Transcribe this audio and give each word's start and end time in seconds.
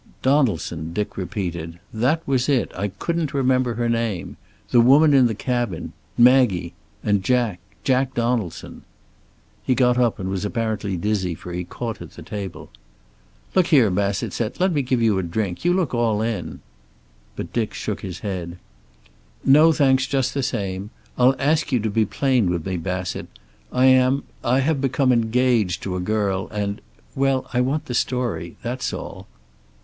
"Donaldson," 0.23 0.93
Dick 0.93 1.15
repeated. 1.15 1.77
"That 1.93 2.27
was 2.27 2.49
it. 2.49 2.71
I 2.75 2.87
couldn't 2.87 3.35
remember 3.35 3.75
her 3.75 3.87
name. 3.87 4.35
The 4.71 4.81
woman 4.81 5.13
in 5.13 5.27
the 5.27 5.35
cabin. 5.35 5.93
Maggie. 6.17 6.73
And 7.03 7.21
Jack. 7.23 7.59
Jack 7.83 8.15
Donaldson." 8.15 8.81
He 9.63 9.75
got 9.75 9.99
up, 9.99 10.17
and 10.17 10.27
was 10.27 10.43
apparently 10.43 10.97
dizzy, 10.97 11.35
for 11.35 11.53
he 11.53 11.63
caught 11.63 12.01
at 12.01 12.13
the 12.13 12.23
table. 12.23 12.71
"Look 13.53 13.67
here," 13.67 13.91
Bassett 13.91 14.33
said, 14.33 14.59
"let 14.59 14.73
me 14.73 14.81
give 14.81 15.03
you 15.03 15.19
a 15.19 15.21
drink. 15.21 15.63
You 15.63 15.71
look 15.71 15.93
all 15.93 16.23
in." 16.23 16.61
But 17.35 17.53
Dick 17.53 17.71
shook 17.71 18.01
his 18.01 18.21
head. 18.21 18.57
"No, 19.45 19.71
thanks 19.71 20.07
just 20.07 20.33
the 20.33 20.41
same. 20.41 20.89
I'll 21.15 21.35
ask 21.37 21.71
you 21.71 21.79
to 21.79 21.91
be 21.91 22.05
plain 22.07 22.49
with 22.49 22.65
me, 22.65 22.75
Bassett. 22.77 23.27
I 23.71 23.85
am 23.85 24.23
I 24.43 24.61
have 24.61 24.81
become 24.81 25.11
engaged 25.11 25.83
to 25.83 25.95
a 25.95 25.99
girl, 25.99 26.47
and 26.47 26.81
well, 27.13 27.45
I 27.53 27.61
want 27.61 27.85
the 27.85 27.93
story. 27.93 28.57
That's 28.63 28.93
all." 28.93 29.27